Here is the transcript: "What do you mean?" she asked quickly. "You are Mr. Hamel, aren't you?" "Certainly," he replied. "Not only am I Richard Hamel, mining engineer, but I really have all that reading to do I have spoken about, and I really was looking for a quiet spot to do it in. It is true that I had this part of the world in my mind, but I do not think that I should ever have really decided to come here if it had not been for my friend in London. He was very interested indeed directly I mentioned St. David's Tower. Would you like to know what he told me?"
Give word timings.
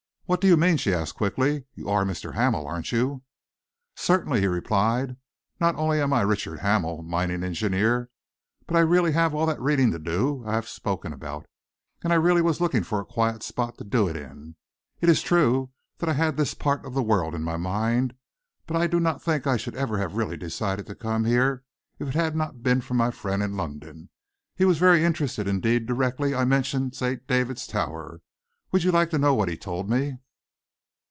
"What 0.27 0.39
do 0.39 0.47
you 0.47 0.55
mean?" 0.55 0.77
she 0.77 0.93
asked 0.93 1.15
quickly. 1.15 1.65
"You 1.75 1.89
are 1.89 2.05
Mr. 2.05 2.35
Hamel, 2.35 2.65
aren't 2.65 2.93
you?" 2.93 3.23
"Certainly," 3.97 4.39
he 4.39 4.47
replied. 4.47 5.17
"Not 5.59 5.75
only 5.75 5.99
am 5.99 6.13
I 6.13 6.21
Richard 6.21 6.59
Hamel, 6.61 7.03
mining 7.03 7.43
engineer, 7.43 8.09
but 8.65 8.77
I 8.77 8.79
really 8.79 9.11
have 9.11 9.35
all 9.35 9.45
that 9.47 9.59
reading 9.59 9.91
to 9.91 9.99
do 9.99 10.41
I 10.47 10.53
have 10.53 10.69
spoken 10.69 11.11
about, 11.11 11.47
and 12.01 12.13
I 12.13 12.15
really 12.15 12.41
was 12.41 12.61
looking 12.61 12.81
for 12.83 13.01
a 13.01 13.05
quiet 13.05 13.43
spot 13.43 13.77
to 13.79 13.83
do 13.83 14.07
it 14.07 14.15
in. 14.15 14.55
It 15.01 15.09
is 15.09 15.21
true 15.21 15.71
that 15.97 16.07
I 16.07 16.13
had 16.13 16.37
this 16.37 16.53
part 16.53 16.85
of 16.85 16.93
the 16.93 17.03
world 17.03 17.35
in 17.35 17.43
my 17.43 17.57
mind, 17.57 18.13
but 18.67 18.77
I 18.77 18.87
do 18.87 19.01
not 19.01 19.21
think 19.21 19.43
that 19.43 19.49
I 19.51 19.57
should 19.57 19.75
ever 19.75 19.97
have 19.97 20.15
really 20.15 20.37
decided 20.37 20.85
to 20.87 20.95
come 20.95 21.25
here 21.25 21.65
if 21.99 22.07
it 22.07 22.15
had 22.15 22.37
not 22.37 22.63
been 22.63 22.79
for 22.79 22.93
my 22.93 23.11
friend 23.11 23.43
in 23.43 23.57
London. 23.57 24.07
He 24.55 24.63
was 24.63 24.77
very 24.77 25.03
interested 25.03 25.45
indeed 25.45 25.85
directly 25.85 26.33
I 26.33 26.45
mentioned 26.45 26.95
St. 26.95 27.27
David's 27.27 27.67
Tower. 27.67 28.21
Would 28.71 28.85
you 28.85 28.91
like 28.93 29.09
to 29.09 29.17
know 29.17 29.33
what 29.33 29.49
he 29.49 29.57
told 29.57 29.89
me?" 29.89 30.15